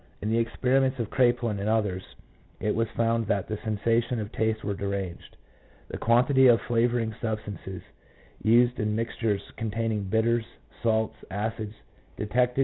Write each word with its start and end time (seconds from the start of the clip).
In 0.21 0.31
the 0.31 0.39
experiments 0.39 0.97
of 0.99 1.11
Kraepelin 1.11 1.59
and 1.59 1.69
others 1.69 2.01
it 2.59 2.73
was 2.73 2.87
found 2.97 3.27
that 3.27 3.47
the 3.47 3.59
sensations 3.63 4.19
of 4.19 4.31
taste 4.31 4.63
were 4.63 4.73
deranged. 4.73 5.37
The 5.89 5.99
quantity 5.99 6.47
of 6.47 6.59
flavouring 6.67 7.13
substance 7.21 7.59
used 8.41 8.79
in 8.79 8.95
mix 8.95 9.13
tures 9.21 9.41
containing 9.57 10.05
bitters, 10.05 10.45
salts, 10.81 11.17
and 11.29 11.39
acids, 11.39 11.75
detected 12.17 12.47
by 12.55 12.59
1 12.59 12.59
J. 12.59 12.59